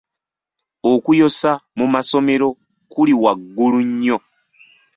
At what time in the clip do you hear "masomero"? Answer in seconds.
1.93-2.47